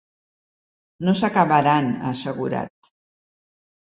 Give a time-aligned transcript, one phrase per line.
[1.07, 2.91] No s’acabaran, ha assegurat.